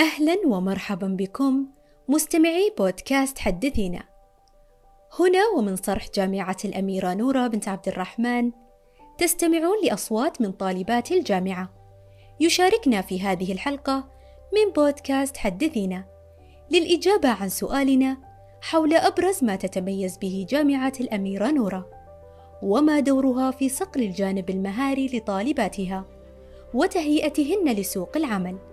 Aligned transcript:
أهلا 0.00 0.36
ومرحبا 0.46 1.06
بكم 1.06 1.66
مستمعي 2.08 2.72
بودكاست 2.78 3.38
حدثينا. 3.38 4.02
هنا 5.18 5.40
ومن 5.56 5.76
صرح 5.76 6.06
جامعة 6.14 6.56
الأميرة 6.64 7.14
نورة 7.14 7.46
بنت 7.46 7.68
عبد 7.68 7.88
الرحمن 7.88 8.52
تستمعون 9.18 9.76
لأصوات 9.84 10.40
من 10.40 10.52
طالبات 10.52 11.12
الجامعة. 11.12 11.72
يشاركنا 12.40 13.00
في 13.00 13.20
هذه 13.20 13.52
الحلقة 13.52 14.08
من 14.54 14.72
بودكاست 14.72 15.36
حدثينا. 15.36 16.04
للإجابة 16.70 17.28
عن 17.28 17.48
سؤالنا 17.48 18.16
حول 18.62 18.94
أبرز 18.94 19.44
ما 19.44 19.56
تتميز 19.56 20.18
به 20.18 20.46
جامعة 20.48 20.92
الأميرة 21.00 21.50
نورة 21.50 21.90
وما 22.62 23.00
دورها 23.00 23.50
في 23.50 23.68
صقل 23.68 24.02
الجانب 24.02 24.50
المهاري 24.50 25.06
لطالباتها 25.06 26.04
وتهيئتهن 26.74 27.72
لسوق 27.72 28.16
العمل. 28.16 28.69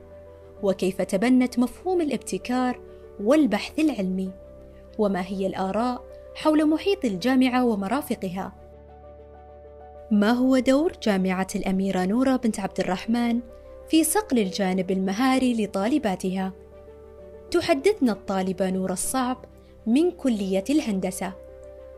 وكيف 0.63 1.01
تبنت 1.01 1.59
مفهوم 1.59 2.01
الابتكار 2.01 2.79
والبحث 3.23 3.79
العلمي 3.79 4.31
وما 4.97 5.21
هي 5.21 5.47
الآراء 5.47 6.03
حول 6.35 6.69
محيط 6.69 7.05
الجامعة 7.05 7.65
ومرافقها. 7.65 8.53
ما 10.11 10.31
هو 10.31 10.59
دور 10.59 10.93
جامعة 11.03 11.47
الأميرة 11.55 12.05
نورة 12.05 12.35
بنت 12.35 12.59
عبد 12.59 12.79
الرحمن 12.79 13.39
في 13.89 14.03
صقل 14.03 14.39
الجانب 14.39 14.91
المهاري 14.91 15.65
لطالباتها؟ 15.65 16.53
تحدثنا 17.51 18.11
الطالبة 18.11 18.69
نور 18.69 18.91
الصعب 18.91 19.45
من 19.87 20.11
كلية 20.11 20.63
الهندسة 20.69 21.33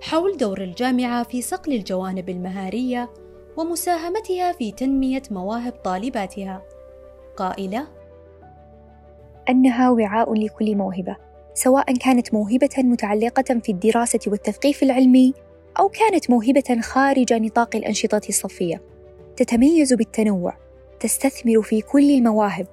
حول 0.02 0.38
دور 0.38 0.62
الجامعة 0.62 1.24
في 1.24 1.42
صقل 1.42 1.74
الجوانب 1.74 2.30
المهارية 2.30 3.10
ومساهمتها 3.58 4.52
في 4.52 4.72
تنمية 4.72 5.24
مواهب 5.32 5.74
طالباتها. 5.84 6.62
قائلة 7.38 7.88
أنها 9.50 9.90
وعاء 9.90 10.34
لكل 10.34 10.76
موهبة 10.76 11.16
سواء 11.54 11.94
كانت 11.94 12.34
موهبة 12.34 12.70
متعلقة 12.78 13.60
في 13.64 13.72
الدراسة 13.72 14.20
والتثقيف 14.28 14.84
العلمي 14.84 15.34
أو 15.80 15.90
كانت 15.90 16.30
موهبة 16.30 16.82
خارج 16.82 17.34
نطاق 17.34 17.76
الأنشطة 17.76 18.22
الصفية. 18.30 18.82
تتميز 19.36 19.94
بالتنوع 19.94 20.54
تستثمر 21.00 21.62
في 21.62 21.82
كل 21.82 22.12
المواهب 22.12 22.68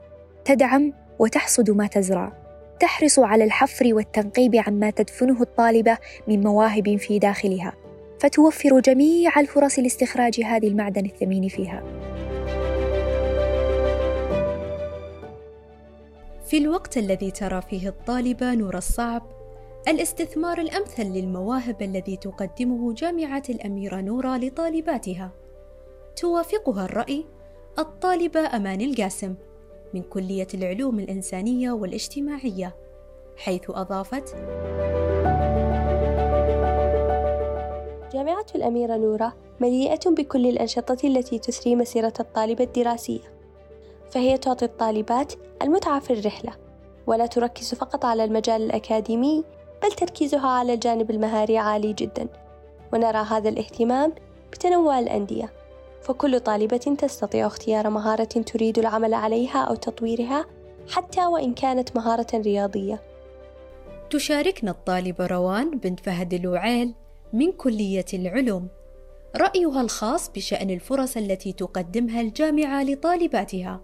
تدعم 0.45 0.93
وتحصد 1.19 1.71
ما 1.71 1.87
تزرع 1.87 2.33
تحرص 2.81 3.19
على 3.19 3.45
الحفر 3.45 3.95
والتنقيب 3.95 4.57
عما 4.67 4.91
تدفنه 4.91 5.43
الطالبة 5.43 5.99
من 6.29 6.41
مواهب 6.41 6.97
في 6.97 7.19
داخلها 7.19 7.73
فتوفر 8.21 8.81
جميع 8.81 9.41
الفرص 9.41 9.79
لاستخراج 9.79 10.41
هذه 10.41 10.69
المعدن 10.69 11.05
الثمين 11.05 11.49
فيها. 11.49 12.06
في 16.47 16.59
الوقت 16.59 16.97
الذي 16.97 17.31
ترى 17.31 17.63
فيه 17.63 17.89
الطالبة 17.89 18.55
نور 18.55 18.77
الصعب 18.77 19.23
الاستثمار 19.89 20.59
الأمثل 20.59 21.03
للمواهب 21.03 21.83
الذي 21.83 22.17
تقدمه 22.17 22.95
جامعة 22.95 23.43
الأميرة 23.51 24.01
نورة 24.01 24.37
لطالباتها. 24.37 25.31
توافقها 26.17 26.85
الرأي 26.85 27.25
الطالبة 27.79 28.57
أمان 28.57 28.81
القاسم 28.81 29.35
من 29.95 30.03
كلية 30.03 30.47
العلوم 30.55 30.99
الإنسانية 30.99 31.73
والاجتماعية 31.73 32.77
حيث 33.37 33.71
أضافت 33.71 34.35
جامعة 38.13 38.47
الأميرة 38.55 38.97
نورة 38.97 39.37
مليئة 39.61 40.11
بكل 40.11 40.47
الأنشطة 40.47 41.07
التي 41.07 41.39
تسري 41.39 41.77
مسيرة 41.77 42.15
الطالب 42.21 42.61
الدراسية 42.61 43.36
فهي 44.11 44.39
تعطي 44.39 44.65
الطالبات 44.65 45.33
المتعة 45.63 46.01
في 46.01 46.13
الرحلة 46.13 46.53
ولا 47.07 47.27
تركز 47.27 47.75
فقط 47.75 48.05
على 48.05 48.25
المجال 48.25 48.63
الأكاديمي 48.63 49.45
بل 49.83 49.93
تركيزها 49.93 50.49
على 50.49 50.75
الجانب 50.75 51.11
المهاري 51.11 51.59
عالي 51.59 51.93
جدا. 51.93 52.29
ونرى 52.93 53.19
هذا 53.19 53.49
الاهتمام 53.49 54.13
بتنوع 54.53 54.99
الأندية. 54.99 55.53
فكل 56.03 56.41
طالبة 56.41 56.77
تستطيع 56.77 57.47
اختيار 57.47 57.91
مهارة 57.91 58.25
تريد 58.25 58.79
العمل 58.79 59.15
عليها 59.15 59.59
أو 59.59 59.75
تطويرها 59.75 60.47
حتى 60.91 61.27
وإن 61.27 61.55
كانت 61.55 61.97
مهارة 61.97 62.27
رياضية. 62.35 63.03
تشاركنا 64.11 64.71
الطالبة 64.71 65.27
روان 65.27 65.71
بنت 65.79 66.01
فهد 66.01 66.35
الوعيل 66.35 66.95
من 67.33 67.53
كلية 67.53 68.05
العلوم. 68.15 68.69
رأيها 69.37 69.81
الخاص 69.81 70.31
بشأن 70.31 70.71
الفرص 70.71 71.17
التي 71.17 71.53
تقدمها 71.53 72.21
الجامعة 72.21 72.83
لطالباتها. 72.83 73.81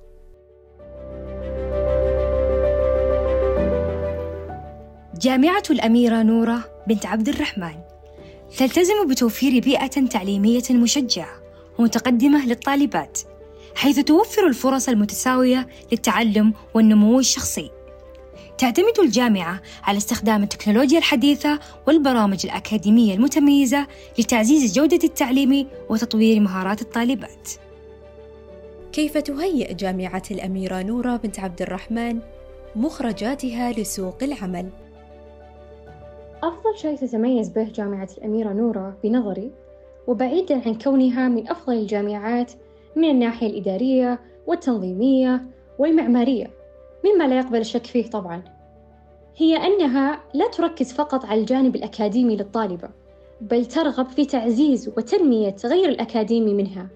جامعة 5.23 5.63
الأميرة 5.71 6.23
نورة 6.23 6.65
بنت 6.87 7.07
عبد 7.07 7.29
الرحمن 7.29 7.75
تلتزم 8.57 9.07
بتوفير 9.09 9.61
بيئة 9.63 9.87
تعليمية 9.87 10.63
مشجعة 10.71 11.43
ومتقدمة 11.79 12.47
للطالبات 12.47 13.19
حيث 13.75 13.99
توفر 13.99 14.47
الفرص 14.47 14.89
المتساوية 14.89 15.69
للتعلم 15.93 16.55
والنمو 16.75 17.19
الشخصي 17.19 17.71
تعتمد 18.59 18.99
الجامعة 19.03 19.63
على 19.83 19.99
استخدام 19.99 20.43
التكنولوجيا 20.43 20.99
الحديثة 20.99 21.61
والبرامج 21.87 22.41
الأكاديمية 22.45 23.15
المتميزة 23.15 23.87
لتعزيز 24.19 24.73
جودة 24.73 25.01
التعليم 25.05 25.67
وتطوير 25.89 26.41
مهارات 26.41 26.83
الطالبات. 26.83 27.49
كيف 28.93 29.19
تهيئ 29.19 29.75
جامعة 29.75 30.23
الأميرة 30.31 30.83
نورة 30.83 31.17
بنت 31.17 31.41
عبد 31.41 31.63
الرحمن 31.63 32.19
مخرجاتها 32.77 33.73
لسوق 33.73 34.23
العمل؟ 34.23 34.71
أفضل 36.43 36.79
شيء 36.79 36.97
تتميز 36.97 37.49
به 37.49 37.65
جامعة 37.65 38.09
الأميرة 38.19 38.53
نورة 38.53 38.97
بنظري 39.05 39.51
وبعيدا 40.07 40.63
عن 40.67 40.75
كونها 40.75 41.29
من 41.29 41.51
أفضل 41.51 41.73
الجامعات 41.73 42.53
من 42.97 43.11
الناحية 43.11 43.47
الإدارية 43.47 44.21
والتنظيمية 44.47 45.45
والمعمارية 45.79 46.51
مما 47.05 47.25
لا 47.25 47.39
يقبل 47.39 47.59
الشك 47.59 47.87
فيه 47.87 48.11
طبعا. 48.11 48.43
هي 49.37 49.57
أنها 49.57 50.21
لا 50.35 50.49
تركز 50.49 50.93
فقط 50.93 51.25
على 51.25 51.41
الجانب 51.41 51.77
الأكاديمي 51.77 52.37
للطالبة 52.37 52.89
بل 53.41 53.65
ترغب 53.65 54.07
في 54.07 54.25
تعزيز 54.25 54.89
وتنمية 54.89 55.57
غير 55.65 55.89
الأكاديمي 55.89 56.55
منها 56.55 56.89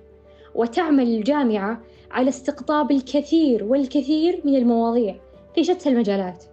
وتعمل 0.54 1.06
الجامعة 1.06 1.80
على 2.10 2.28
استقطاب 2.28 2.90
الكثير 2.90 3.64
والكثير 3.64 4.40
من 4.44 4.56
المواضيع 4.56 5.16
في 5.54 5.64
شتى 5.64 5.88
المجالات. 5.88 6.44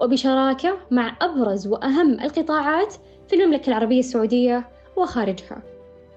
وبشراكة 0.00 0.78
مع 0.90 1.16
أبرز 1.20 1.66
وأهم 1.66 2.20
القطاعات 2.20 2.94
في 3.28 3.36
المملكة 3.36 3.68
العربية 3.68 3.98
السعودية 3.98 4.68
وخارجها 4.96 5.62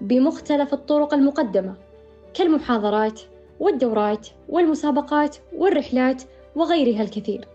بمختلف 0.02 0.74
الطرق 0.74 1.14
المقدمة 1.14 1.76
كالمحاضرات 2.34 3.22
والدورات 3.60 4.28
والمسابقات 4.50 5.38
والرحلات 5.54 6.24
وغيرها 6.56 7.02
الكثير. 7.02 7.48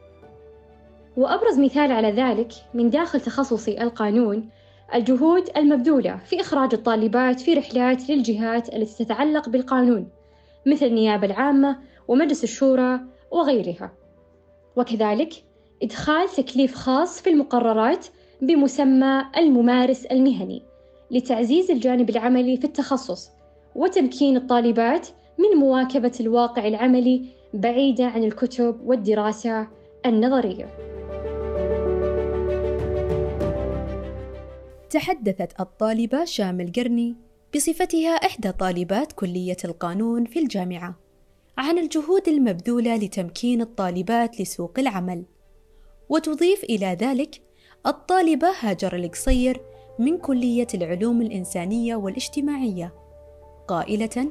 وأبرز 1.16 1.58
مثال 1.58 1.92
على 1.92 2.10
ذلك 2.12 2.52
من 2.74 2.90
داخل 2.90 3.20
تخصصي 3.20 3.82
القانون 3.82 4.48
الجهود 4.94 5.50
المبذولة 5.56 6.16
في 6.24 6.40
إخراج 6.40 6.74
الطالبات 6.74 7.40
في 7.40 7.54
رحلات 7.54 8.10
للجهات 8.10 8.74
التي 8.74 9.04
تتعلق 9.04 9.48
بالقانون 9.48 10.08
مثل 10.66 10.86
النيابة 10.86 11.26
العامة 11.26 11.78
ومجلس 12.08 12.44
الشورى 12.44 13.00
وغيرها. 13.30 13.92
وكذلك 14.76 15.32
إدخال 15.82 16.28
تكليف 16.28 16.74
خاص 16.74 17.20
في 17.20 17.30
المقررات 17.30 18.06
بمسمى 18.42 19.24
الممارس 19.36 20.06
المهني 20.06 20.62
لتعزيز 21.10 21.70
الجانب 21.70 22.10
العملي 22.10 22.56
في 22.56 22.64
التخصص 22.64 23.30
وتمكين 23.74 24.36
الطالبات 24.36 25.08
من 25.38 25.60
مواكبة 25.60 26.12
الواقع 26.20 26.66
العملي 26.68 27.24
بعيدة 27.54 28.06
عن 28.06 28.24
الكتب 28.24 28.80
والدراسة 28.84 29.68
النظرية. 30.06 30.68
تحدثت 34.90 35.60
الطالبة 35.60 36.24
شام 36.24 36.60
القرني 36.60 37.16
بصفتها 37.54 38.10
إحدى 38.10 38.52
طالبات 38.52 39.12
كلية 39.12 39.56
القانون 39.64 40.24
في 40.24 40.38
الجامعة 40.38 40.94
عن 41.58 41.78
الجهود 41.78 42.28
المبذولة 42.28 42.96
لتمكين 42.96 43.60
الطالبات 43.60 44.40
لسوق 44.40 44.78
العمل 44.78 45.24
وتضيف 46.08 46.64
إلى 46.64 46.86
ذلك 47.00 47.40
الطالبة 47.86 48.48
هاجر 48.60 48.96
القصير 48.96 49.60
من 49.98 50.18
كلية 50.18 50.66
العلوم 50.74 51.22
الإنسانية 51.22 51.96
والاجتماعية 51.96 52.94
قائلة 53.68 54.30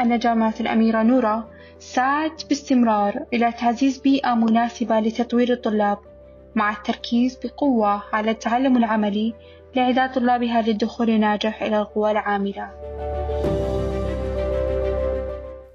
أن 0.00 0.18
جامعة 0.18 0.54
الأميرة 0.60 1.02
نورة 1.02 1.48
سعت 1.78 2.48
باستمرار 2.48 3.26
إلى 3.32 3.52
تعزيز 3.52 3.98
بيئة 3.98 4.34
مناسبة 4.34 5.00
لتطوير 5.00 5.52
الطلاب 5.52 5.98
مع 6.54 6.72
التركيز 6.72 7.38
بقوة 7.44 8.02
على 8.12 8.30
التعلم 8.30 8.76
العملي 8.76 9.34
لإعداد 9.74 10.12
طلابها 10.12 10.62
للدخول 10.62 11.10
الناجح 11.10 11.62
إلى 11.62 11.78
القوى 11.78 12.10
العاملة. 12.10 12.70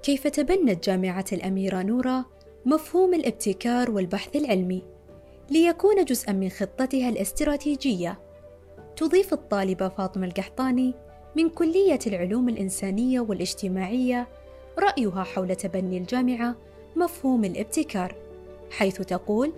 كيف 0.02 0.26
تبنت 0.26 0.84
جامعة 0.84 1.24
الأميرة 1.32 1.82
نورة 1.82 2.24
مفهوم 2.64 3.14
الابتكار 3.14 3.90
والبحث 3.90 4.36
العلمي 4.36 4.82
ليكون 5.50 6.04
جزءا 6.04 6.32
من 6.32 6.48
خطتها 6.48 7.08
الاستراتيجية. 7.08 8.18
تضيف 8.96 9.32
الطالبة 9.32 9.88
فاطمة 9.88 10.26
القحطاني 10.26 10.94
من 11.36 11.48
كلية 11.48 11.98
العلوم 12.06 12.48
الإنسانية 12.48 13.20
والاجتماعية 13.20 14.28
رأيها 14.78 15.22
حول 15.22 15.56
تبني 15.56 15.98
الجامعة 15.98 16.56
مفهوم 16.96 17.44
الابتكار 17.44 18.14
حيث 18.70 18.96
تقول 18.96 19.52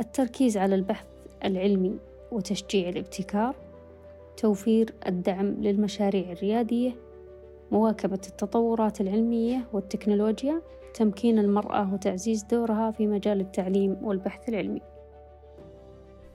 التركيز 0.00 0.56
على 0.56 0.74
البحث 0.74 1.06
العلمي 1.44 1.98
وتشجيع 2.32 2.88
الابتكار 2.88 3.54
توفير 4.36 4.94
الدعم 5.06 5.46
للمشاريع 5.46 6.32
الريادية 6.32 6.96
مواكبة 7.72 8.20
التطورات 8.28 9.00
العلمية 9.00 9.68
والتكنولوجيا 9.72 10.62
تمكين 10.94 11.38
المرأة 11.38 11.94
وتعزيز 11.94 12.42
دورها 12.42 12.90
في 12.90 13.06
مجال 13.06 13.40
التعليم 13.40 13.96
والبحث 14.02 14.48
العلمي. 14.48 14.80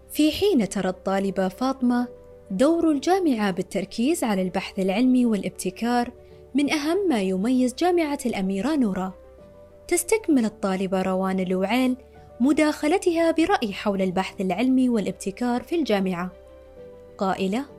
في 0.10 0.32
حين 0.32 0.70
ترى 0.70 0.90
الطالبة 0.90 1.48
فاطمة 1.48 2.08
دور 2.52 2.92
الجامعة 2.92 3.52
بالتركيز 3.52 4.24
على 4.24 4.42
البحث 4.42 4.80
العلمي 4.80 5.26
والابتكار 5.26 6.12
من 6.56 6.72
أهم 6.72 7.10
ما 7.10 7.22
يميز 7.22 7.76
جامعة 7.76 8.20
الأميرة 8.26 8.76
نورا. 8.76 9.14
تستكمل 9.88 10.46
الطالبة 10.46 11.02
روان 11.02 11.40
الوعيل 11.40 11.98
مداخلتها 12.40 13.32
برأي 13.32 13.74
حول 13.74 14.02
البحث 14.02 14.42
العلمي 14.42 14.90
والابتكار 14.90 15.64
في 15.64 15.76
الجامعة. 15.76 16.32
قائلة 17.18 17.77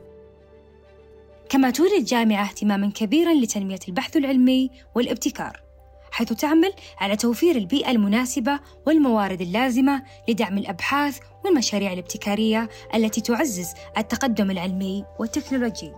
كما 1.49 1.69
تولي 1.69 1.97
الجامعة 1.97 2.43
اهتماما 2.43 2.91
كبيرا 2.95 3.33
لتنمية 3.33 3.79
البحث 3.87 4.17
العلمي 4.17 4.71
والابتكار 4.95 5.61
حيث 6.11 6.33
تعمل 6.33 6.73
على 6.97 7.15
توفير 7.15 7.55
البيئة 7.55 7.91
المناسبة 7.91 8.59
والموارد 8.87 9.41
اللازمة 9.41 10.03
لدعم 10.27 10.57
الأبحاث 10.57 11.19
والمشاريع 11.45 11.93
الابتكارية 11.93 12.69
التي 12.95 13.21
تعزز 13.21 13.73
التقدم 13.97 14.51
العلمي 14.51 15.05
والتكنولوجي. 15.19 15.91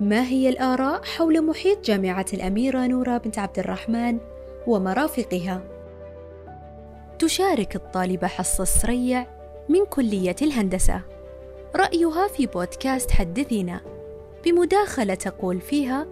ما 0.00 0.22
هي 0.22 0.48
الآراء 0.48 1.04
حول 1.04 1.46
محيط 1.46 1.84
جامعة 1.84 2.26
الأميرة 2.32 2.86
نورة 2.86 3.18
بنت 3.18 3.38
عبد 3.38 3.58
الرحمن 3.58 4.18
ومرافقها؟ 4.66 5.62
تشارك 7.18 7.76
الطالبة 7.76 8.26
حصة 8.26 8.62
السريع 8.62 9.35
من 9.68 9.84
كلية 9.90 10.36
الهندسة. 10.42 11.00
رأيها 11.76 12.28
في 12.28 12.46
بودكاست 12.46 13.10
حدثينا 13.10 13.80
بمداخلة 14.44 15.14
تقول 15.14 15.60
فيها 15.60 16.06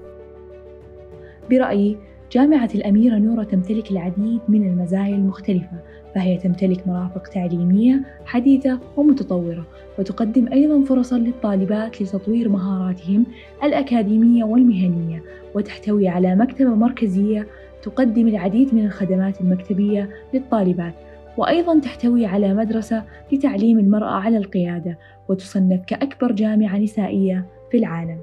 برأيي 1.50 1.98
جامعة 2.32 2.68
الأميرة 2.74 3.18
نورة 3.18 3.42
تمتلك 3.44 3.90
العديد 3.90 4.40
من 4.48 4.66
المزايا 4.66 5.14
المختلفة 5.14 5.82
فهي 6.14 6.38
تمتلك 6.38 6.86
مرافق 6.86 7.22
تعليمية 7.22 8.00
حديثة 8.26 8.80
ومتطورة 8.96 9.66
وتقدم 9.98 10.52
أيضا 10.52 10.84
فرصا 10.84 11.18
للطالبات 11.18 12.02
لتطوير 12.02 12.48
مهاراتهم 12.48 13.26
الأكاديمية 13.62 14.44
والمهنية 14.44 15.22
وتحتوي 15.54 16.08
على 16.08 16.36
مكتبة 16.36 16.74
مركزية 16.74 17.46
تقدم 17.82 18.28
العديد 18.28 18.74
من 18.74 18.86
الخدمات 18.86 19.40
المكتبية 19.40 20.10
للطالبات. 20.34 20.94
وأيضا 21.36 21.80
تحتوي 21.80 22.26
على 22.26 22.54
مدرسة 22.54 23.02
لتعليم 23.32 23.78
المرأة 23.78 24.14
على 24.14 24.36
القيادة 24.36 24.98
وتصنف 25.28 25.84
كأكبر 25.86 26.32
جامعة 26.32 26.78
نسائية 26.78 27.46
في 27.70 27.76
العالم. 27.76 28.20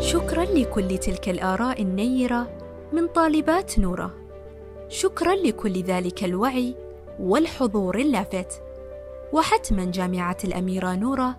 شكرا 0.00 0.44
لكل 0.44 0.98
تلك 0.98 1.28
الآراء 1.28 1.82
النيرة 1.82 2.48
من 2.92 3.06
طالبات 3.06 3.78
نورة. 3.78 4.14
شكرا 4.88 5.34
لكل 5.34 5.82
ذلك 5.82 6.24
الوعي 6.24 6.74
والحضور 7.20 7.98
اللافت. 7.98 8.62
وحتما 9.32 9.84
جامعة 9.84 10.36
الأميرة 10.44 10.94
نورة 10.94 11.36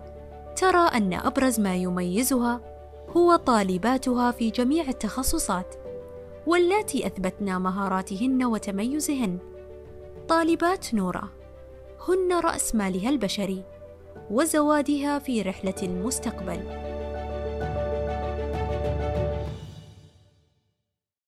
ترى 0.56 0.88
أن 0.96 1.12
أبرز 1.14 1.60
ما 1.60 1.76
يميزها 1.76 2.60
هو 3.16 3.36
طالباتها 3.36 4.30
في 4.30 4.50
جميع 4.50 4.88
التخصصات. 4.88 5.81
واللاتي 6.46 7.06
أثبتنا 7.06 7.58
مهاراتهن 7.58 8.44
وتميزهن. 8.44 9.38
طالبات 10.28 10.94
نورة 10.94 11.32
هن 12.08 12.40
رأس 12.40 12.74
مالها 12.74 13.10
البشري 13.10 13.64
وزوادها 14.30 15.18
في 15.18 15.42
رحلة 15.42 15.74
المستقبل. 15.82 16.91